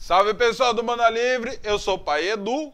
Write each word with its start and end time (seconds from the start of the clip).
Salve 0.00 0.32
pessoal 0.32 0.72
do 0.72 0.82
Mana 0.82 1.10
Livre, 1.10 1.60
eu 1.62 1.78
sou 1.78 1.96
o 1.96 1.98
pai 1.98 2.30
Edu, 2.30 2.72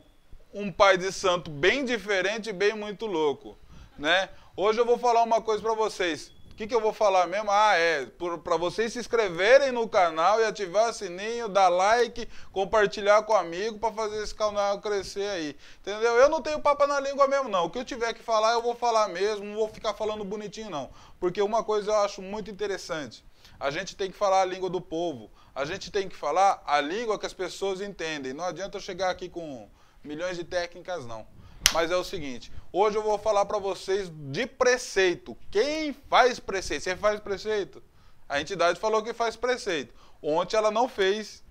um 0.54 0.70
pai 0.70 0.96
de 0.96 1.10
santo 1.10 1.50
bem 1.50 1.84
diferente 1.84 2.50
e 2.50 2.52
bem 2.52 2.72
muito 2.72 3.04
louco, 3.04 3.58
né? 3.98 4.30
Hoje 4.56 4.78
eu 4.78 4.86
vou 4.86 4.96
falar 4.96 5.24
uma 5.24 5.42
coisa 5.42 5.60
pra 5.60 5.74
vocês. 5.74 6.28
O 6.52 6.54
que, 6.54 6.68
que 6.68 6.74
eu 6.74 6.80
vou 6.80 6.92
falar 6.92 7.26
mesmo? 7.26 7.50
Ah, 7.50 7.76
é, 7.76 8.06
para 8.44 8.56
vocês 8.56 8.92
se 8.92 9.00
inscreverem 9.00 9.72
no 9.72 9.88
canal 9.88 10.40
e 10.40 10.44
ativar 10.44 10.88
o 10.88 10.92
sininho, 10.92 11.48
dar 11.48 11.68
like, 11.68 12.28
compartilhar 12.52 13.24
com 13.24 13.34
amigo 13.34 13.80
para 13.80 13.92
fazer 13.92 14.22
esse 14.22 14.34
canal 14.34 14.80
crescer 14.80 15.28
aí. 15.28 15.56
Entendeu? 15.80 16.14
Eu 16.14 16.28
não 16.28 16.40
tenho 16.40 16.60
papo 16.60 16.86
na 16.86 17.00
língua 17.00 17.26
mesmo, 17.26 17.48
não. 17.48 17.64
O 17.64 17.70
que 17.70 17.78
eu 17.78 17.84
tiver 17.84 18.14
que 18.14 18.22
falar, 18.22 18.52
eu 18.52 18.62
vou 18.62 18.76
falar 18.76 19.08
mesmo, 19.08 19.44
não 19.44 19.56
vou 19.56 19.68
ficar 19.68 19.94
falando 19.94 20.24
bonitinho, 20.24 20.70
não. 20.70 20.90
Porque 21.18 21.42
uma 21.42 21.64
coisa 21.64 21.90
eu 21.90 21.96
acho 21.96 22.22
muito 22.22 22.52
interessante. 22.52 23.24
A 23.58 23.70
gente 23.70 23.96
tem 23.96 24.12
que 24.12 24.16
falar 24.16 24.42
a 24.42 24.44
língua 24.44 24.70
do 24.70 24.80
povo. 24.80 25.28
A 25.56 25.64
gente 25.64 25.90
tem 25.90 26.06
que 26.06 26.14
falar 26.14 26.62
a 26.66 26.82
língua 26.82 27.18
que 27.18 27.24
as 27.24 27.32
pessoas 27.32 27.80
entendem. 27.80 28.34
Não 28.34 28.44
adianta 28.44 28.76
eu 28.76 28.80
chegar 28.80 29.08
aqui 29.08 29.26
com 29.26 29.66
milhões 30.04 30.36
de 30.36 30.44
técnicas, 30.44 31.06
não. 31.06 31.26
Mas 31.72 31.90
é 31.90 31.96
o 31.96 32.04
seguinte, 32.04 32.52
hoje 32.70 32.98
eu 32.98 33.02
vou 33.02 33.16
falar 33.16 33.46
para 33.46 33.58
vocês 33.58 34.10
de 34.14 34.46
preceito. 34.46 35.34
Quem 35.50 35.94
faz 36.10 36.38
preceito? 36.38 36.82
Você 36.82 36.94
faz 36.94 37.18
preceito? 37.20 37.82
A 38.28 38.38
entidade 38.38 38.78
falou 38.78 39.02
que 39.02 39.14
faz 39.14 39.34
preceito. 39.34 39.94
Ontem 40.20 40.58
ela 40.58 40.70
não 40.70 40.90
fez. 40.90 41.42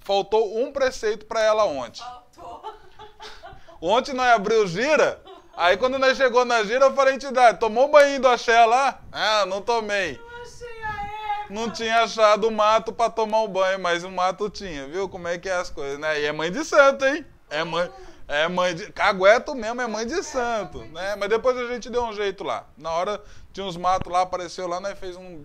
Faltou 0.00 0.60
um 0.60 0.72
preceito 0.72 1.24
para 1.24 1.40
ela 1.40 1.64
ontem. 1.64 2.02
Faltou. 2.02 2.74
Ontem 3.80 4.12
nós 4.12 4.34
abriu 4.34 4.66
gira. 4.66 5.22
Aí 5.56 5.76
quando 5.76 6.00
nós 6.00 6.16
chegou 6.16 6.44
na 6.44 6.64
gira, 6.64 6.86
eu 6.86 6.94
falei, 6.94 7.14
entidade, 7.14 7.60
tomou 7.60 7.92
banho 7.92 8.20
do 8.20 8.26
axé 8.26 8.66
lá? 8.66 9.00
Ah, 9.12 9.46
não 9.46 9.62
tomei. 9.62 10.18
Não 11.50 11.70
tinha 11.70 12.02
achado 12.02 12.48
o 12.48 12.50
mato 12.50 12.92
para 12.92 13.10
tomar 13.10 13.42
o 13.42 13.48
banho, 13.48 13.78
mas 13.80 14.04
o 14.04 14.10
mato 14.10 14.48
tinha, 14.48 14.86
viu? 14.86 15.08
Como 15.08 15.26
é 15.26 15.36
que 15.36 15.48
é 15.48 15.54
as 15.54 15.68
coisas, 15.68 15.98
né? 15.98 16.20
E 16.20 16.26
é 16.26 16.32
mãe 16.32 16.50
de 16.50 16.64
santo, 16.64 17.04
hein? 17.04 17.26
É 17.50 17.64
mãe. 17.64 17.90
É 18.28 18.48
mãe 18.48 18.74
de. 18.74 18.92
Cagueto 18.92 19.54
mesmo 19.54 19.82
é 19.82 19.86
mãe 19.88 20.06
de 20.06 20.22
santo, 20.22 20.78
né? 20.84 21.16
Mas 21.16 21.28
depois 21.28 21.56
a 21.56 21.66
gente 21.66 21.90
deu 21.90 22.04
um 22.04 22.12
jeito 22.12 22.44
lá. 22.44 22.64
Na 22.78 22.92
hora 22.92 23.20
tinha 23.52 23.66
uns 23.66 23.76
matos 23.76 24.12
lá, 24.12 24.22
apareceu 24.22 24.68
lá, 24.68 24.80
nós 24.80 24.96
fez 24.98 25.16
um 25.16 25.44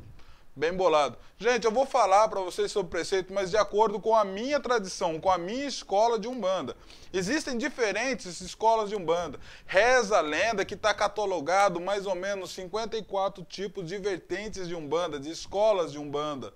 bem 0.56 0.74
bolado. 0.74 1.18
Gente, 1.38 1.66
eu 1.66 1.72
vou 1.72 1.86
falar 1.86 2.30
para 2.30 2.40
vocês 2.40 2.72
sobre 2.72 2.90
preceito, 2.90 3.34
mas 3.34 3.52
de 3.52 3.58
acordo 3.58 4.00
com 4.00 4.16
a 4.16 4.24
minha 4.24 4.60
tradição, 4.60 5.20
com 5.20 5.30
a 5.30 5.38
minha 5.38 5.66
escola 5.66 6.18
de 6.18 6.28
Umbanda. 6.28 6.78
Existem 7.12 7.58
diferentes 7.58 8.40
escolas 8.40 8.90
de 8.90 8.96
Umbanda. 8.96 9.38
Reza 9.66 10.18
a 10.18 10.22
lenda 10.22 10.64
que 10.64 10.76
está 10.76 10.94
catalogado 10.94 11.82
mais 11.82 12.06
ou 12.06 12.16
menos 12.16 12.52
54 12.52 13.44
tipos 13.44 13.86
de 13.86 13.98
vertentes 13.98 14.68
de 14.68 14.76
Umbanda, 14.76 15.20
de 15.20 15.30
escolas 15.30 15.92
de 15.92 16.00
Umbanda. 16.00 16.54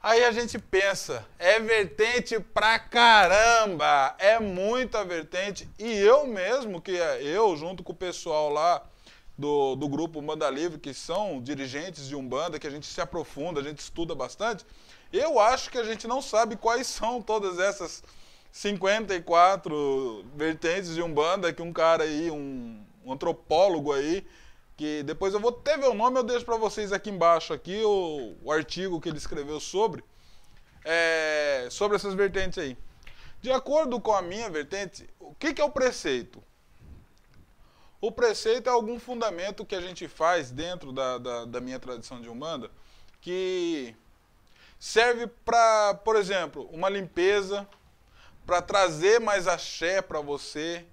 Aí 0.00 0.22
a 0.22 0.30
gente 0.30 0.58
pensa, 0.58 1.26
é 1.38 1.58
vertente 1.58 2.38
pra 2.38 2.78
caramba, 2.78 4.14
é 4.18 4.38
muita 4.38 5.02
vertente. 5.02 5.66
E 5.78 5.90
eu 5.94 6.26
mesmo, 6.26 6.80
que 6.80 7.00
é 7.00 7.22
eu, 7.22 7.56
junto 7.56 7.82
com 7.82 7.92
o 7.92 7.96
pessoal 7.96 8.50
lá 8.50 8.82
do, 9.36 9.74
do 9.74 9.88
grupo 9.88 10.20
Umbanda 10.20 10.48
Livre, 10.48 10.78
que 10.78 10.94
são 10.94 11.42
dirigentes 11.42 12.06
de 12.06 12.14
Umbanda, 12.14 12.58
que 12.58 12.66
a 12.66 12.70
gente 12.70 12.86
se 12.86 13.00
aprofunda, 13.00 13.60
a 13.60 13.62
gente 13.62 13.78
estuda 13.78 14.14
bastante, 14.14 14.64
eu 15.12 15.38
acho 15.38 15.70
que 15.70 15.78
a 15.78 15.84
gente 15.84 16.06
não 16.06 16.22
sabe 16.22 16.56
quais 16.56 16.86
são 16.86 17.20
todas 17.20 17.58
essas 17.58 18.02
54 18.52 20.24
vertentes 20.36 20.94
de 20.94 21.02
Umbanda 21.02 21.52
que 21.52 21.62
um 21.62 21.72
cara 21.72 22.04
aí, 22.04 22.30
um, 22.30 22.84
um 23.04 23.12
antropólogo 23.12 23.92
aí, 23.92 24.24
que 24.76 25.02
depois 25.02 25.34
eu 25.34 25.40
vou 25.40 25.50
até 25.50 25.76
ver 25.76 25.88
o 25.88 25.94
nome, 25.94 26.18
eu 26.18 26.22
deixo 26.22 26.44
para 26.44 26.56
vocês 26.56 26.92
aqui 26.92 27.10
embaixo 27.10 27.52
aqui 27.52 27.82
o, 27.84 28.36
o, 28.42 28.52
artigo 28.52 29.00
que 29.00 29.08
ele 29.08 29.18
escreveu 29.18 29.60
sobre 29.60 30.04
é, 30.84 31.68
sobre 31.70 31.96
essas 31.96 32.14
vertentes 32.14 32.58
aí. 32.58 32.76
De 33.40 33.50
acordo 33.50 34.00
com 34.00 34.12
a 34.12 34.22
minha 34.22 34.48
vertente, 34.48 35.08
o 35.18 35.34
que, 35.34 35.52
que 35.52 35.60
é 35.60 35.64
o 35.64 35.70
preceito? 35.70 36.42
O 38.04 38.12
preceito 38.12 38.68
é 38.68 38.70
algum 38.70 39.00
fundamento 39.00 39.64
que 39.64 39.74
a 39.74 39.80
gente 39.80 40.06
faz 40.08 40.50
dentro 40.50 40.92
da, 40.92 41.16
da, 41.16 41.44
da 41.46 41.58
minha 41.58 41.80
tradição 41.80 42.20
de 42.20 42.28
Umbanda 42.28 42.70
que 43.18 43.96
serve 44.78 45.26
para, 45.26 45.94
por 45.94 46.14
exemplo, 46.14 46.68
uma 46.70 46.90
limpeza, 46.90 47.66
para 48.44 48.60
trazer 48.60 49.20
mais 49.20 49.48
axé 49.48 50.02
para 50.02 50.20
você, 50.20 50.84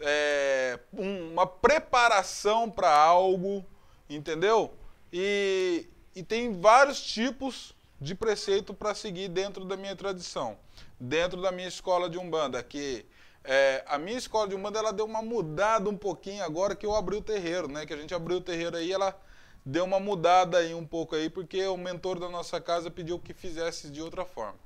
é, 0.00 0.78
uma 0.92 1.46
preparação 1.46 2.70
para 2.70 2.94
algo, 2.94 3.64
entendeu? 4.06 4.74
E, 5.10 5.88
e 6.14 6.22
tem 6.22 6.60
vários 6.60 7.00
tipos 7.00 7.74
de 7.98 8.14
preceito 8.14 8.74
para 8.74 8.94
seguir 8.94 9.28
dentro 9.28 9.64
da 9.64 9.78
minha 9.78 9.96
tradição, 9.96 10.58
dentro 11.00 11.40
da 11.40 11.50
minha 11.50 11.68
escola 11.68 12.10
de 12.10 12.18
Umbanda, 12.18 12.62
que 12.62 13.06
é, 13.50 13.82
a 13.86 13.96
minha 13.96 14.18
escola 14.18 14.46
de 14.46 14.54
Umbanda 14.54 14.78
ela 14.78 14.92
deu 14.92 15.06
uma 15.06 15.22
mudada 15.22 15.88
um 15.88 15.96
pouquinho 15.96 16.44
agora 16.44 16.76
que 16.76 16.84
eu 16.84 16.94
abri 16.94 17.16
o 17.16 17.22
terreiro, 17.22 17.66
né? 17.66 17.86
Que 17.86 17.94
a 17.94 17.96
gente 17.96 18.14
abriu 18.14 18.36
o 18.36 18.40
terreiro 18.42 18.76
aí, 18.76 18.92
ela 18.92 19.18
deu 19.64 19.86
uma 19.86 19.98
mudada 19.98 20.58
aí 20.58 20.74
um 20.74 20.86
pouco 20.86 21.16
aí, 21.16 21.30
porque 21.30 21.66
o 21.66 21.74
mentor 21.78 22.20
da 22.20 22.28
nossa 22.28 22.60
casa 22.60 22.90
pediu 22.90 23.18
que 23.18 23.32
fizesse 23.32 23.88
de 23.88 24.02
outra 24.02 24.26
forma. 24.26 24.58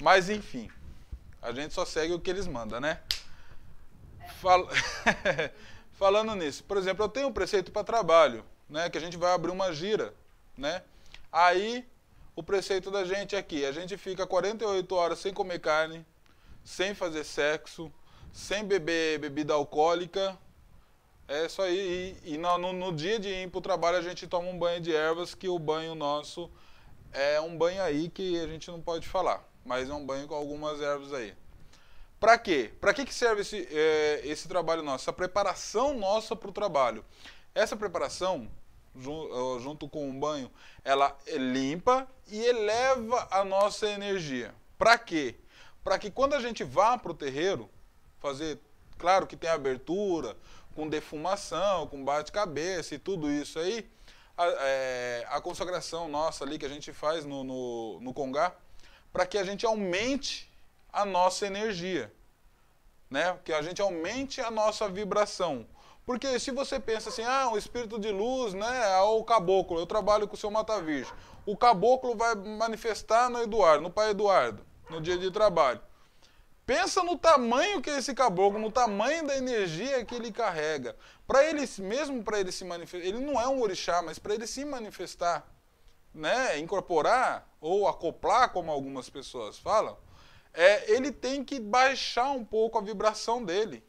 Mas 0.00 0.30
enfim, 0.30 0.70
a 1.42 1.50
gente 1.50 1.74
só 1.74 1.84
segue 1.84 2.14
o 2.14 2.20
que 2.20 2.30
eles 2.30 2.46
mandam, 2.46 2.80
né? 2.80 3.00
Fal... 4.40 4.68
Falando 5.98 6.36
nisso, 6.36 6.62
por 6.62 6.76
exemplo, 6.76 7.04
eu 7.04 7.08
tenho 7.08 7.26
um 7.26 7.32
preceito 7.32 7.72
para 7.72 7.82
trabalho, 7.82 8.44
né? 8.70 8.88
Que 8.90 8.98
a 8.98 9.00
gente 9.00 9.16
vai 9.16 9.32
abrir 9.32 9.50
uma 9.50 9.72
gira, 9.72 10.14
né? 10.56 10.84
Aí 11.32 11.84
o 12.36 12.44
preceito 12.44 12.92
da 12.92 13.04
gente 13.04 13.34
é 13.34 13.40
aqui, 13.40 13.66
a 13.66 13.72
gente 13.72 13.96
fica 13.96 14.24
48 14.24 14.94
horas 14.94 15.18
sem 15.18 15.34
comer 15.34 15.58
carne, 15.58 16.06
sem 16.62 16.94
fazer 16.94 17.24
sexo, 17.24 17.92
sem 18.34 18.64
beber 18.64 19.20
bebida 19.20 19.54
alcoólica. 19.54 20.36
É 21.28 21.48
só 21.48 21.62
aí. 21.62 22.18
E, 22.24 22.34
e 22.34 22.38
no, 22.38 22.58
no, 22.58 22.72
no, 22.72 22.92
dia 22.92 23.18
de 23.18 23.28
ir 23.28 23.48
para 23.48 23.58
o 23.58 23.62
trabalho 23.62 23.96
a 23.96 24.02
gente 24.02 24.26
toma 24.26 24.48
um 24.48 24.58
banho 24.58 24.80
de 24.80 24.94
ervas, 24.94 25.34
que 25.34 25.48
o 25.48 25.58
banho 25.58 25.94
nosso 25.94 26.50
é 27.12 27.40
um 27.40 27.56
banho 27.56 27.80
aí 27.80 28.10
que 28.10 28.40
a 28.40 28.48
gente 28.48 28.68
não 28.68 28.80
pode 28.80 29.06
falar, 29.06 29.48
mas 29.64 29.88
é 29.88 29.94
um 29.94 30.04
banho 30.04 30.26
com 30.26 30.34
algumas 30.34 30.80
ervas 30.80 31.14
aí. 31.14 31.32
Para 32.18 32.36
quê? 32.36 32.72
Para 32.80 32.92
que, 32.92 33.04
que 33.04 33.14
serve 33.14 33.42
esse, 33.42 33.68
é, 33.70 34.20
esse 34.24 34.48
trabalho 34.48 34.82
nosso? 34.82 35.04
Essa 35.04 35.12
preparação 35.12 35.96
nossa 35.96 36.34
para 36.34 36.48
o 36.48 36.52
trabalho. 36.52 37.04
Essa 37.54 37.76
preparação, 37.76 38.50
junto 39.60 39.88
com 39.88 40.10
o 40.10 40.12
banho, 40.12 40.50
ela 40.82 41.16
limpa 41.36 42.08
e 42.26 42.44
eleva 42.44 43.28
a 43.30 43.44
nossa 43.44 43.86
energia. 43.86 44.52
Para 44.76 44.98
quê? 44.98 45.36
Para 45.84 45.98
que 45.98 46.10
quando 46.10 46.34
a 46.34 46.40
gente 46.40 46.64
vá 46.64 46.98
para 46.98 47.12
o 47.12 47.14
terreiro, 47.14 47.70
fazer, 48.24 48.58
claro 48.96 49.26
que 49.26 49.36
tem 49.36 49.50
abertura, 49.50 50.34
com 50.74 50.88
defumação, 50.88 51.86
com 51.86 52.02
bate-cabeça 52.02 52.94
e 52.94 52.98
tudo 52.98 53.30
isso 53.30 53.58
aí, 53.58 53.86
a, 54.36 54.46
é, 54.46 55.26
a, 55.28 55.40
consagração 55.42 56.08
nossa 56.08 56.42
ali 56.42 56.58
que 56.58 56.64
a 56.64 56.68
gente 56.70 56.90
faz 56.90 57.26
no, 57.26 57.44
no, 57.44 58.00
no 58.00 58.14
Congá, 58.14 58.54
para 59.12 59.26
que 59.26 59.36
a 59.36 59.44
gente 59.44 59.66
aumente 59.66 60.50
a 60.90 61.04
nossa 61.04 61.46
energia, 61.46 62.10
né? 63.10 63.38
Que 63.44 63.52
a 63.52 63.60
gente 63.60 63.82
aumente 63.82 64.40
a 64.40 64.50
nossa 64.50 64.88
vibração. 64.88 65.66
Porque 66.06 66.38
se 66.40 66.50
você 66.50 66.80
pensa 66.80 67.10
assim, 67.10 67.22
ah, 67.22 67.50
um 67.52 67.58
espírito 67.58 67.98
de 67.98 68.10
luz, 68.10 68.54
né, 68.54 68.92
é 68.92 69.00
o 69.00 69.22
caboclo, 69.22 69.78
eu 69.78 69.86
trabalho 69.86 70.26
com 70.26 70.34
o 70.34 70.38
seu 70.38 70.50
Mata 70.50 70.80
Virgem. 70.80 71.12
O 71.46 71.56
caboclo 71.56 72.16
vai 72.16 72.34
manifestar 72.34 73.28
no 73.30 73.40
Eduardo, 73.42 73.82
no 73.82 73.90
pai 73.90 74.10
Eduardo, 74.10 74.64
no 74.90 75.00
dia 75.00 75.16
de 75.16 75.30
trabalho. 75.30 75.80
Pensa 76.66 77.02
no 77.02 77.18
tamanho 77.18 77.82
que 77.82 77.90
é 77.90 77.98
esse 77.98 78.14
caboclo, 78.14 78.58
no 78.58 78.72
tamanho 78.72 79.26
da 79.26 79.36
energia 79.36 80.04
que 80.04 80.14
ele 80.14 80.32
carrega. 80.32 80.96
Para 81.26 81.44
ele, 81.44 81.68
mesmo 81.78 82.22
para 82.22 82.40
ele 82.40 82.50
se 82.50 82.64
manifestar, 82.64 83.06
ele 83.06 83.18
não 83.18 83.38
é 83.38 83.46
um 83.46 83.60
orixá, 83.60 84.00
mas 84.00 84.18
para 84.18 84.34
ele 84.34 84.46
se 84.46 84.64
manifestar, 84.64 85.46
né, 86.14 86.58
incorporar 86.58 87.46
ou 87.60 87.86
acoplar, 87.86 88.50
como 88.50 88.70
algumas 88.70 89.10
pessoas 89.10 89.58
falam, 89.58 89.98
é, 90.54 90.90
ele 90.90 91.12
tem 91.12 91.44
que 91.44 91.60
baixar 91.60 92.30
um 92.30 92.44
pouco 92.44 92.78
a 92.78 92.80
vibração 92.80 93.44
dele. 93.44 93.84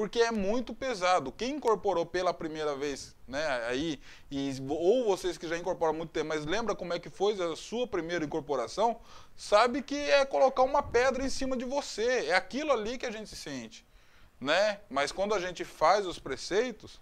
Porque 0.00 0.18
é 0.18 0.30
muito 0.30 0.72
pesado. 0.72 1.30
Quem 1.30 1.56
incorporou 1.56 2.06
pela 2.06 2.32
primeira 2.32 2.74
vez, 2.74 3.14
né, 3.28 3.46
aí, 3.66 4.00
e, 4.30 4.50
ou 4.66 5.04
vocês 5.04 5.36
que 5.36 5.46
já 5.46 5.58
incorporam 5.58 5.92
há 5.92 5.96
muito 5.98 6.08
tempo, 6.08 6.28
mas 6.28 6.46
lembra 6.46 6.74
como 6.74 6.94
é 6.94 6.98
que 6.98 7.10
foi 7.10 7.34
a 7.34 7.54
sua 7.54 7.86
primeira 7.86 8.24
incorporação, 8.24 8.98
sabe 9.36 9.82
que 9.82 9.94
é 9.94 10.24
colocar 10.24 10.62
uma 10.62 10.82
pedra 10.82 11.22
em 11.22 11.28
cima 11.28 11.54
de 11.54 11.66
você. 11.66 12.28
É 12.28 12.34
aquilo 12.34 12.72
ali 12.72 12.96
que 12.96 13.04
a 13.04 13.10
gente 13.10 13.36
sente. 13.36 13.86
Né? 14.40 14.80
Mas 14.88 15.12
quando 15.12 15.34
a 15.34 15.38
gente 15.38 15.66
faz 15.66 16.06
os 16.06 16.18
preceitos, 16.18 16.98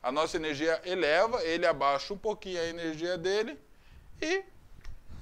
a 0.00 0.12
nossa 0.12 0.36
energia 0.36 0.80
eleva, 0.84 1.42
ele 1.42 1.66
abaixa 1.66 2.14
um 2.14 2.18
pouquinho 2.18 2.60
a 2.60 2.66
energia 2.66 3.18
dele 3.18 3.58
e 4.22 4.44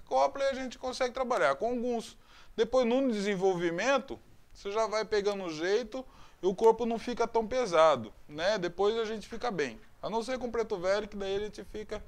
copla 0.04 0.44
e 0.44 0.48
a 0.48 0.52
gente 0.52 0.78
consegue 0.78 1.14
trabalhar. 1.14 1.54
Com 1.54 1.70
alguns 1.70 2.18
depois, 2.54 2.86
no 2.86 3.10
desenvolvimento, 3.10 4.20
você 4.52 4.70
já 4.70 4.86
vai 4.86 5.06
pegando 5.06 5.44
o 5.44 5.50
jeito 5.50 6.04
o 6.46 6.54
corpo 6.54 6.84
não 6.84 6.98
fica 6.98 7.26
tão 7.26 7.46
pesado, 7.46 8.12
né? 8.28 8.58
Depois 8.58 8.96
a 8.96 9.04
gente 9.04 9.28
fica 9.28 9.50
bem. 9.50 9.80
A 10.02 10.10
não 10.10 10.22
ser 10.22 10.38
com 10.38 10.50
preto 10.50 10.78
velho, 10.78 11.08
que 11.08 11.16
daí 11.16 11.36
a 11.36 11.40
gente 11.40 11.64
fica, 11.64 12.02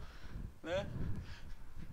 né? 0.62 0.86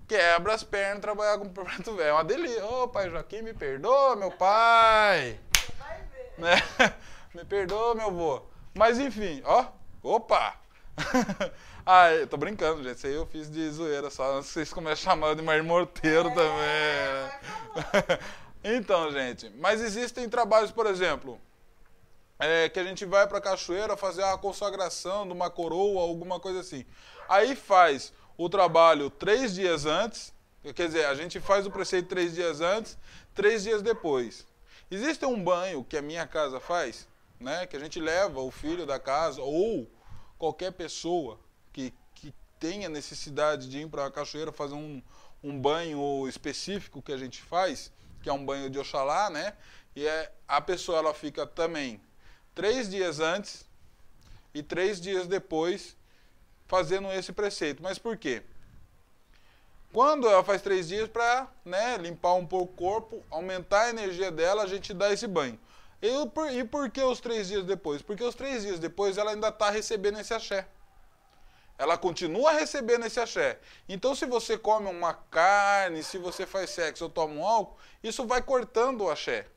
quebra 0.07 0.53
as 0.53 0.63
pernas 0.63 1.01
trabalhar 1.01 1.37
com 1.37 1.49
preto 1.49 1.95
velho. 1.95 2.09
É 2.09 2.13
uma 2.13 2.23
delícia. 2.23 2.65
Ô, 2.65 2.87
pai 2.87 3.09
Joaquim, 3.09 3.41
me 3.41 3.53
perdoa, 3.53 4.15
meu 4.15 4.31
pai. 4.31 5.39
Vai 5.79 6.01
ver. 6.13 6.33
Né? 6.37 6.93
Me 7.33 7.43
perdoa, 7.43 7.95
meu 7.95 8.07
avô. 8.07 8.43
Mas 8.75 8.99
enfim, 8.99 9.41
ó. 9.43 9.65
Opa! 10.03 10.55
ah, 11.83 12.11
eu 12.11 12.27
tô 12.27 12.37
brincando, 12.37 12.83
gente. 12.83 12.97
Isso 12.97 13.07
aí 13.07 13.15
eu 13.15 13.25
fiz 13.25 13.49
de 13.49 13.71
zoeira 13.71 14.11
só. 14.11 14.39
Vocês 14.39 14.71
comecem 14.71 15.09
a 15.09 15.15
chamar 15.15 15.35
de 15.35 15.41
Mar 15.41 15.63
Morteiro 15.63 16.29
também. 16.29 16.45
né? 16.45 18.19
então, 18.63 19.11
gente. 19.11 19.49
Mas 19.57 19.81
existem 19.81 20.29
trabalhos, 20.29 20.71
por 20.71 20.85
exemplo, 20.85 21.41
é, 22.45 22.69
que 22.69 22.79
a 22.79 22.83
gente 22.83 23.05
vai 23.05 23.27
pra 23.27 23.41
cachoeira 23.41 23.95
fazer 23.95 24.23
a 24.23 24.37
consagração 24.37 25.25
de 25.25 25.33
uma 25.33 25.49
coroa, 25.49 26.01
alguma 26.01 26.39
coisa 26.39 26.59
assim. 26.59 26.85
Aí 27.29 27.55
faz 27.55 28.13
o 28.37 28.49
trabalho 28.49 29.09
três 29.09 29.53
dias 29.53 29.85
antes. 29.85 30.33
Quer 30.75 30.87
dizer, 30.87 31.05
a 31.05 31.13
gente 31.13 31.39
faz 31.39 31.65
o 31.65 31.71
preceito 31.71 32.07
três 32.07 32.33
dias 32.33 32.61
antes, 32.61 32.97
três 33.35 33.63
dias 33.63 33.81
depois. 33.81 34.47
Existe 34.89 35.25
um 35.25 35.43
banho 35.43 35.83
que 35.83 35.97
a 35.97 36.01
minha 36.01 36.25
casa 36.25 36.59
faz, 36.59 37.07
né? 37.39 37.65
Que 37.67 37.75
a 37.75 37.79
gente 37.79 37.99
leva 37.99 38.39
o 38.39 38.49
filho 38.49 38.85
da 38.85 38.99
casa 38.99 39.41
ou 39.41 39.89
qualquer 40.37 40.71
pessoa 40.71 41.39
que, 41.71 41.93
que 42.15 42.33
tenha 42.59 42.87
necessidade 42.89 43.67
de 43.67 43.79
ir 43.79 43.89
para 43.89 44.05
a 44.05 44.11
cachoeira 44.11 44.51
fazer 44.51 44.75
um, 44.75 45.01
um 45.43 45.59
banho 45.59 46.27
específico 46.27 47.01
que 47.01 47.11
a 47.11 47.17
gente 47.17 47.41
faz, 47.41 47.91
que 48.21 48.29
é 48.29 48.33
um 48.33 48.45
banho 48.45 48.69
de 48.69 48.79
Oxalá, 48.79 49.29
né? 49.29 49.53
E 49.95 50.07
é, 50.07 50.31
a 50.47 50.61
pessoa 50.61 50.97
ela 50.97 51.13
fica 51.13 51.45
também 51.45 52.01
três 52.53 52.89
dias 52.89 53.19
antes 53.19 53.65
e 54.53 54.61
três 54.61 54.99
dias 55.01 55.27
depois 55.27 55.95
fazendo 56.67 57.11
esse 57.11 57.31
preceito. 57.31 57.81
Mas 57.81 57.97
por 57.97 58.17
quê? 58.17 58.43
Quando 59.91 60.27
ela 60.27 60.43
faz 60.43 60.61
três 60.61 60.87
dias 60.87 61.07
para 61.07 61.47
né, 61.63 61.97
limpar 61.97 62.33
um 62.33 62.45
pouco 62.45 62.73
o 62.73 62.75
corpo, 62.75 63.23
aumentar 63.29 63.83
a 63.83 63.89
energia 63.89 64.31
dela, 64.31 64.63
a 64.63 64.67
gente 64.67 64.91
dá 64.93 65.13
esse 65.13 65.27
banho. 65.27 65.59
E 66.01 66.27
por, 66.29 66.51
e 66.51 66.63
por 66.63 66.89
que 66.89 67.01
os 67.01 67.19
três 67.19 67.47
dias 67.47 67.63
depois? 67.63 68.01
Porque 68.01 68.23
os 68.23 68.35
três 68.35 68.63
dias 68.63 68.79
depois 68.79 69.17
ela 69.17 69.31
ainda 69.31 69.49
está 69.49 69.69
recebendo 69.69 70.19
esse 70.19 70.33
axé. 70.33 70.67
Ela 71.77 71.97
continua 71.97 72.51
recebendo 72.51 73.05
esse 73.05 73.19
axé. 73.19 73.59
Então, 73.87 74.15
se 74.15 74.25
você 74.25 74.57
come 74.57 74.87
uma 74.87 75.13
carne, 75.13 76.03
se 76.03 76.17
você 76.17 76.45
faz 76.45 76.69
sexo 76.69 77.05
ou 77.05 77.09
toma 77.09 77.33
um 77.33 77.45
álcool, 77.45 77.77
isso 78.03 78.25
vai 78.25 78.41
cortando 78.41 79.01
o 79.01 79.09
axé. 79.09 79.47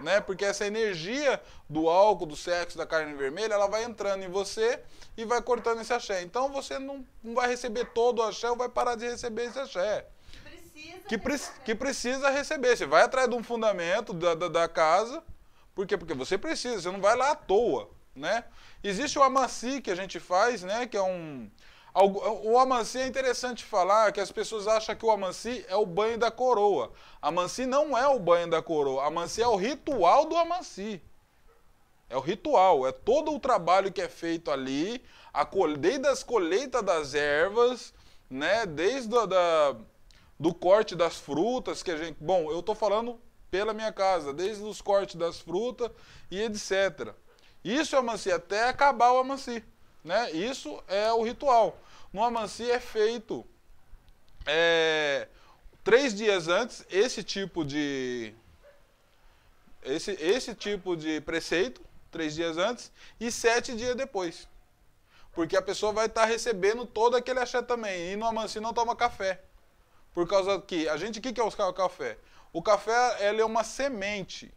Né? 0.00 0.20
Porque 0.20 0.44
essa 0.44 0.66
energia 0.66 1.40
do 1.68 1.88
álcool, 1.88 2.26
do 2.26 2.36
sexo, 2.36 2.76
da 2.76 2.86
carne 2.86 3.14
vermelha, 3.14 3.54
ela 3.54 3.66
vai 3.66 3.84
entrando 3.84 4.22
em 4.22 4.28
você 4.28 4.80
e 5.16 5.24
vai 5.24 5.40
cortando 5.40 5.80
esse 5.80 5.92
axé. 5.92 6.22
Então 6.22 6.52
você 6.52 6.78
não, 6.78 7.04
não 7.22 7.34
vai 7.34 7.48
receber 7.48 7.86
todo 7.86 8.18
o 8.18 8.22
axé 8.22 8.50
ou 8.50 8.56
vai 8.56 8.68
parar 8.68 8.96
de 8.96 9.08
receber 9.08 9.44
esse 9.44 9.58
axé. 9.58 10.06
Precisa. 10.42 11.08
Que, 11.08 11.18
pre 11.18 11.38
que 11.64 11.74
precisa 11.74 12.30
receber. 12.30 12.76
Você 12.76 12.86
vai 12.86 13.02
atrás 13.02 13.28
de 13.28 13.36
um 13.36 13.42
fundamento 13.42 14.12
da, 14.12 14.34
da, 14.34 14.48
da 14.48 14.68
casa. 14.68 15.22
Por 15.74 15.86
quê? 15.86 15.96
Porque 15.96 16.14
você 16.14 16.36
precisa, 16.36 16.80
você 16.80 16.90
não 16.90 17.00
vai 17.00 17.16
lá 17.16 17.30
à 17.30 17.34
toa. 17.34 17.90
Né? 18.14 18.44
Existe 18.82 19.18
o 19.18 19.22
amanci 19.22 19.80
que 19.80 19.90
a 19.90 19.94
gente 19.94 20.20
faz, 20.20 20.62
né? 20.62 20.86
que 20.86 20.96
é 20.96 21.02
um. 21.02 21.50
O 21.94 22.58
amanci 22.58 22.98
é 22.98 23.06
interessante 23.06 23.62
falar 23.64 24.10
que 24.10 24.18
as 24.20 24.32
pessoas 24.32 24.66
acham 24.66 24.96
que 24.96 25.06
o 25.06 25.12
amanci 25.12 25.64
é 25.68 25.76
o 25.76 25.86
banho 25.86 26.18
da 26.18 26.28
coroa. 26.28 26.90
Amanci 27.22 27.66
não 27.66 27.96
é 27.96 28.04
o 28.08 28.18
banho 28.18 28.50
da 28.50 28.60
coroa. 28.60 29.06
Amanci 29.06 29.40
é 29.40 29.46
o 29.46 29.54
ritual 29.54 30.24
do 30.24 30.36
amanci. 30.36 31.00
É 32.10 32.16
o 32.16 32.20
ritual, 32.20 32.86
é 32.86 32.92
todo 32.92 33.32
o 33.32 33.38
trabalho 33.38 33.92
que 33.92 34.02
é 34.02 34.08
feito 34.08 34.50
ali, 34.50 35.02
a 35.32 35.44
desde 35.78 36.06
as 36.08 36.22
colheitas 36.22 36.82
das 36.82 37.14
ervas, 37.14 37.94
né? 38.28 38.66
Desde 38.66 39.16
a, 39.16 39.24
da, 39.24 39.76
do 40.38 40.52
corte 40.52 40.96
das 40.96 41.16
frutas 41.16 41.82
que 41.82 41.92
a 41.92 41.96
gente. 41.96 42.16
Bom, 42.20 42.50
eu 42.50 42.58
estou 42.58 42.74
falando 42.74 43.20
pela 43.50 43.72
minha 43.72 43.92
casa, 43.92 44.32
desde 44.32 44.64
os 44.64 44.82
cortes 44.82 45.14
das 45.14 45.40
frutas 45.40 45.90
e 46.28 46.42
etc. 46.42 47.14
Isso 47.64 47.94
é 47.94 48.00
amanci, 48.00 48.32
até 48.32 48.68
acabar 48.68 49.12
o 49.12 49.18
amanci. 49.18 49.64
Né? 50.04 50.30
Isso 50.32 50.82
é 50.86 51.10
o 51.12 51.22
ritual. 51.22 51.80
No 52.12 52.22
amanci 52.22 52.70
é 52.70 52.78
feito 52.78 53.44
é, 54.46 55.26
três 55.82 56.14
dias 56.14 56.46
antes 56.46 56.84
esse 56.90 57.22
tipo 57.24 57.64
de. 57.64 58.34
Esse, 59.82 60.12
esse 60.12 60.54
tipo 60.54 60.96
de 60.96 61.20
preceito, 61.22 61.80
três 62.10 62.34
dias 62.34 62.56
antes, 62.56 62.92
e 63.18 63.32
sete 63.32 63.74
dias 63.74 63.96
depois. 63.96 64.46
Porque 65.32 65.56
a 65.56 65.62
pessoa 65.62 65.92
vai 65.92 66.06
estar 66.06 66.24
recebendo 66.26 66.86
todo 66.86 67.16
aquele 67.16 67.40
axé 67.40 67.60
também. 67.60 68.12
E 68.12 68.16
no 68.16 68.26
amanci 68.26 68.60
não 68.60 68.72
toma 68.72 68.94
café. 68.94 69.42
Por 70.14 70.28
causa 70.28 70.60
que 70.60 70.88
a 70.88 70.96
gente, 70.96 71.18
o 71.18 71.22
que, 71.22 71.32
que 71.32 71.40
é 71.40 71.44
o 71.44 71.72
café? 71.72 72.16
O 72.52 72.62
café 72.62 73.16
é 73.20 73.44
uma 73.44 73.64
semente, 73.64 74.54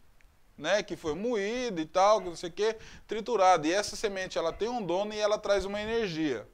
né, 0.58 0.82
que 0.82 0.96
foi 0.96 1.14
moída 1.14 1.80
e 1.80 1.86
tal, 1.86 2.20
não 2.20 2.34
sei 2.36 2.50
o 2.50 2.52
que, 2.52 2.76
triturada. 3.06 3.66
E 3.66 3.72
essa 3.72 3.94
semente 3.96 4.36
ela 4.36 4.52
tem 4.52 4.68
um 4.68 4.82
dono 4.84 5.14
e 5.14 5.18
ela 5.18 5.38
traz 5.38 5.64
uma 5.64 5.80
energia. 5.80 6.46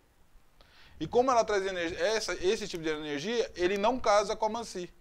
E 1.01 1.07
como 1.07 1.31
ela 1.31 1.45
traz 1.45 1.67
energia, 1.67 1.99
essa, 1.99 2.35
esse 2.35 2.69
tipo 2.69 2.83
de 2.85 2.91
energia, 2.91 3.51
ele 3.57 3.77
não 3.79 3.99
casa 3.99 4.37
com 4.37 4.47
a 4.47 4.49
mansi. 4.49 4.93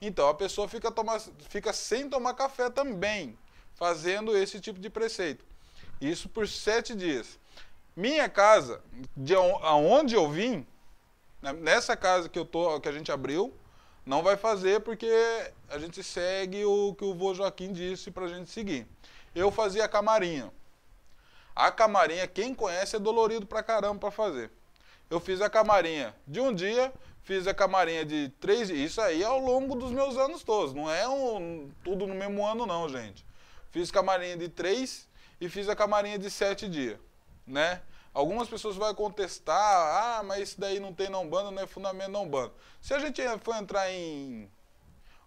Então 0.00 0.28
a 0.28 0.34
pessoa 0.34 0.68
fica, 0.68 0.90
tomar, 0.90 1.20
fica 1.48 1.72
sem 1.72 2.08
tomar 2.10 2.34
café 2.34 2.68
também, 2.68 3.38
fazendo 3.74 4.36
esse 4.36 4.60
tipo 4.60 4.78
de 4.78 4.90
preceito. 4.90 5.44
Isso 6.00 6.28
por 6.28 6.46
sete 6.46 6.94
dias. 6.94 7.38
Minha 7.96 8.28
casa, 8.28 8.82
de 9.16 9.34
on- 9.34 9.58
aonde 9.64 10.14
eu 10.14 10.28
vim, 10.30 10.66
né, 11.42 11.52
nessa 11.52 11.96
casa 11.96 12.28
que 12.28 12.38
eu 12.38 12.44
tô, 12.44 12.78
que 12.80 12.88
a 12.88 12.92
gente 12.92 13.10
abriu, 13.10 13.52
não 14.08 14.22
vai 14.22 14.38
fazer 14.38 14.80
porque 14.80 15.06
a 15.68 15.78
gente 15.78 16.02
segue 16.02 16.64
o 16.64 16.94
que 16.94 17.04
o 17.04 17.12
vô 17.12 17.34
Joaquim 17.34 17.74
disse 17.74 18.10
pra 18.10 18.26
gente 18.26 18.48
seguir. 18.48 18.86
Eu 19.34 19.50
fazia 19.50 19.84
a 19.84 19.88
camarinha. 19.88 20.50
A 21.54 21.70
camarinha, 21.70 22.26
quem 22.26 22.54
conhece, 22.54 22.96
é 22.96 22.98
dolorido 22.98 23.44
pra 23.44 23.62
caramba 23.62 24.00
pra 24.00 24.10
fazer. 24.10 24.50
Eu 25.10 25.20
fiz 25.20 25.42
a 25.42 25.50
camarinha 25.50 26.14
de 26.26 26.40
um 26.40 26.54
dia, 26.54 26.90
fiz 27.22 27.46
a 27.46 27.52
camarinha 27.52 28.02
de 28.02 28.30
três 28.40 28.68
dias. 28.68 28.92
Isso 28.92 29.00
aí 29.02 29.22
é 29.22 29.26
ao 29.26 29.38
longo 29.38 29.74
dos 29.74 29.92
meus 29.92 30.16
anos 30.16 30.42
todos. 30.42 30.72
Não 30.72 30.90
é 30.90 31.06
um, 31.06 31.70
tudo 31.84 32.06
no 32.06 32.14
mesmo 32.14 32.46
ano, 32.46 32.64
não, 32.64 32.88
gente. 32.88 33.26
Fiz 33.70 33.90
camarinha 33.90 34.38
de 34.38 34.48
três 34.48 35.06
e 35.38 35.50
fiz 35.50 35.68
a 35.68 35.76
camarinha 35.76 36.18
de 36.18 36.30
sete 36.30 36.66
dias, 36.66 36.98
né? 37.46 37.82
Algumas 38.18 38.48
pessoas 38.48 38.74
vão 38.74 38.92
contestar, 38.96 39.56
ah, 39.56 40.24
mas 40.24 40.48
isso 40.48 40.60
daí 40.60 40.80
não 40.80 40.92
tem 40.92 41.08
não 41.08 41.30
banda, 41.30 41.52
não 41.52 41.62
é 41.62 41.68
fundamento 41.68 42.10
não 42.10 42.28
banda. 42.28 42.52
Se 42.80 42.92
a 42.92 42.98
gente 42.98 43.22
for 43.44 43.54
entrar 43.54 43.88
em 43.92 44.50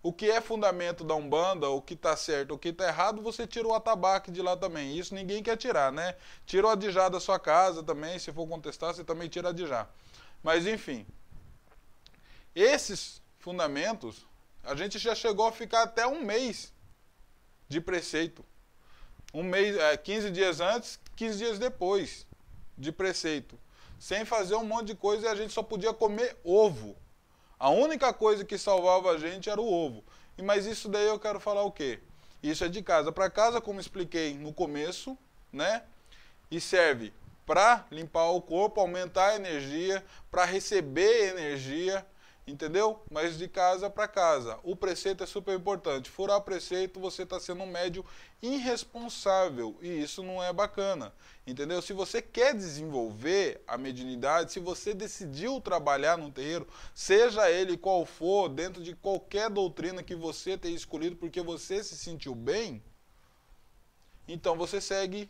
o 0.04 0.12
que 0.12 0.30
é 0.30 0.42
fundamento 0.42 1.02
da 1.06 1.16
Umbanda, 1.16 1.70
o 1.70 1.82
que 1.82 1.94
está 1.94 2.18
certo, 2.18 2.54
o 2.54 2.60
que 2.60 2.68
está 2.68 2.90
errado, 2.90 3.22
você 3.22 3.48
tira 3.48 3.66
o 3.66 3.74
atabaque 3.74 4.30
de 4.30 4.42
lá 4.42 4.58
também. 4.58 4.98
Isso 4.98 5.16
ninguém 5.16 5.42
quer 5.42 5.56
tirar, 5.56 5.90
né? 5.90 6.18
Tira 6.46 6.68
o 6.68 6.70
adijá 6.70 7.08
da 7.08 7.22
sua 7.22 7.40
casa 7.40 7.82
também, 7.82 8.20
se 8.20 8.30
for 8.34 8.46
contestar, 8.46 8.94
você 8.94 9.06
também 9.06 9.30
tira 9.30 9.48
adijá. 9.48 9.88
Mas 10.44 10.68
enfim, 10.68 11.08
esses 12.54 13.22
fundamentos, 13.40 14.28
a 14.66 14.76
gente 14.76 15.00
já 15.00 15.16
chegou 15.16 15.48
a 15.48 15.54
ficar 15.54 15.84
até 15.84 16.06
um 16.06 16.26
mês 16.26 16.74
de 17.70 17.80
preceito. 17.80 18.44
Um 19.34 19.44
mês, 19.44 19.78
é, 19.78 19.96
15 19.96 20.30
dias 20.30 20.60
antes, 20.60 21.00
15 21.16 21.38
dias 21.38 21.58
depois 21.58 22.30
de 22.78 22.92
preceito. 22.92 23.58
Sem 24.00 24.26
fazer 24.26 24.56
um 24.56 24.66
monte 24.66 24.88
de 24.88 24.96
coisa 24.96 25.28
e 25.28 25.30
a 25.30 25.36
gente 25.36 25.54
só 25.54 25.62
podia 25.62 25.94
comer 25.94 26.38
ovo. 26.44 26.96
A 27.60 27.70
única 27.70 28.12
coisa 28.12 28.44
que 28.44 28.58
salvava 28.58 29.12
a 29.12 29.18
gente 29.18 29.50
era 29.50 29.62
o 29.62 29.72
ovo. 29.72 30.04
E 30.38 30.42
Mas 30.42 30.66
isso 30.66 30.90
daí 30.90 31.08
eu 31.08 31.20
quero 31.20 31.40
falar 31.40 31.64
o 31.64 31.72
quê? 31.72 32.00
Isso 32.42 32.64
é 32.64 32.70
de 32.70 32.82
casa 32.82 33.12
para 33.12 33.30
casa, 33.30 33.62
como 33.62 33.80
expliquei 33.80 34.34
no 34.34 34.52
começo, 34.52 35.16
né? 35.54 35.84
E 36.50 36.60
serve 36.60 37.14
para 37.46 37.86
limpar 37.92 38.30
o 38.30 38.42
corpo, 38.42 38.80
aumentar 38.80 39.30
a 39.30 39.36
energia, 39.36 40.04
para 40.30 40.46
receber 40.46 41.30
energia, 41.30 42.06
entendeu? 42.52 43.02
Mas 43.10 43.38
de 43.38 43.48
casa 43.48 43.90
para 43.90 44.08
casa. 44.08 44.60
O 44.64 44.76
preceito 44.76 45.24
é 45.24 45.28
super 45.28 45.56
importante. 45.58 46.10
Furar 46.10 46.42
preceito, 46.42 47.00
você 47.00 47.24
está 47.24 47.40
sendo 47.40 47.64
um 47.64 47.66
médio 47.66 48.06
irresponsável 48.42 49.78
e 49.82 49.88
isso 49.88 50.22
não 50.24 50.44
é 50.44 50.52
bacana, 50.52 51.14
entendeu? 51.46 51.82
Se 51.82 51.94
você 51.94 52.22
quer 52.22 52.54
desenvolver 52.56 53.64
a 53.68 53.78
mediunidade, 53.78 54.52
se 54.52 54.60
você 54.60 54.94
decidiu 54.94 55.62
trabalhar 55.62 56.18
no 56.18 56.32
terreiro, 56.32 56.68
seja 56.94 57.50
ele 57.50 57.78
qual 57.78 58.06
for, 58.06 58.50
dentro 58.50 58.84
de 58.84 58.96
qualquer 58.96 59.50
doutrina 59.50 60.04
que 60.04 60.16
você 60.16 60.58
tenha 60.58 60.76
escolhido 60.76 61.16
porque 61.16 61.42
você 61.42 61.84
se 61.84 61.96
sentiu 61.96 62.34
bem, 62.34 62.84
então 64.28 64.58
você 64.58 64.82
segue 64.82 65.30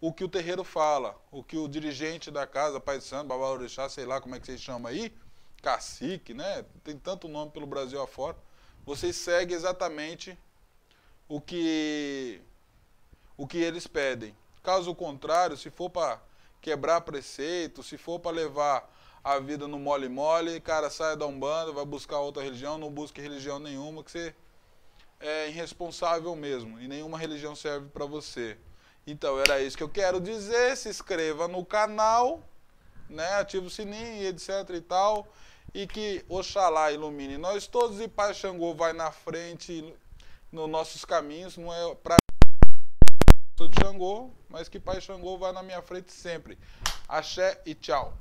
o 0.00 0.12
que 0.12 0.24
o 0.24 0.28
terreiro 0.28 0.64
fala, 0.64 1.16
o 1.30 1.42
que 1.42 1.56
o 1.56 1.68
dirigente 1.68 2.30
da 2.30 2.46
casa, 2.46 2.80
Pai 2.80 2.98
de 2.98 3.04
Santo, 3.04 3.28
Babá 3.28 3.48
Orixá, 3.50 3.88
sei 3.88 4.06
lá 4.06 4.20
como 4.20 4.34
é 4.34 4.40
que 4.40 4.46
vocês 4.46 4.60
chamam 4.60 4.90
aí, 4.90 5.12
cacique, 5.62 6.34
né? 6.34 6.64
Tem 6.84 6.96
tanto 6.96 7.28
nome 7.28 7.50
pelo 7.50 7.66
Brasil 7.66 8.00
afora. 8.00 8.36
Vocês 8.84 9.16
seguem 9.16 9.56
exatamente 9.56 10.38
o 11.28 11.40
que 11.40 12.40
o 13.36 13.46
que 13.46 13.58
eles 13.58 13.86
pedem. 13.86 14.34
Caso 14.62 14.94
contrário, 14.94 15.56
se 15.56 15.70
for 15.70 15.88
para 15.88 16.20
quebrar 16.60 17.02
preceito, 17.02 17.82
se 17.82 17.96
for 17.96 18.18
para 18.18 18.32
levar 18.32 18.92
a 19.22 19.38
vida 19.38 19.68
no 19.68 19.78
mole-mole, 19.78 20.60
cara, 20.60 20.90
saia 20.90 21.16
da 21.16 21.26
Umbanda, 21.26 21.72
vai 21.72 21.84
buscar 21.84 22.18
outra 22.18 22.42
religião, 22.42 22.78
não 22.78 22.90
busque 22.90 23.20
religião 23.20 23.58
nenhuma, 23.58 24.02
que 24.02 24.10
você 24.10 24.34
é 25.20 25.48
irresponsável 25.48 26.34
mesmo, 26.34 26.80
e 26.80 26.88
nenhuma 26.88 27.18
religião 27.18 27.54
serve 27.54 27.88
para 27.88 28.06
você. 28.06 28.56
Então, 29.06 29.38
era 29.38 29.60
isso 29.60 29.76
que 29.76 29.82
eu 29.82 29.88
quero 29.88 30.20
dizer, 30.20 30.76
se 30.76 30.88
inscreva 30.88 31.46
no 31.48 31.64
canal, 31.64 32.42
né, 33.08 33.34
ativa 33.34 33.66
o 33.66 33.70
sininho, 33.70 34.28
etc 34.28 34.70
e 34.74 34.80
tal, 34.80 35.26
e 35.74 35.86
que 35.86 36.24
Oxalá 36.28 36.92
ilumine 36.92 37.38
nós 37.38 37.66
todos 37.66 38.00
e 38.00 38.08
Pai 38.08 38.34
Xangô 38.34 38.74
vai 38.74 38.92
na 38.92 39.10
frente 39.10 39.94
nos 40.50 40.68
nossos 40.68 41.04
caminhos, 41.04 41.56
não 41.56 41.72
é 41.72 41.94
para 41.94 42.16
sou 43.56 43.68
de 43.68 43.80
Xangô, 43.80 44.30
mas 44.48 44.68
que 44.68 44.78
Pai 44.78 45.00
Xangô 45.00 45.36
vai 45.36 45.52
na 45.52 45.62
minha 45.62 45.82
frente 45.82 46.12
sempre. 46.12 46.58
Axé 47.08 47.60
e 47.66 47.74
tchau. 47.74 48.16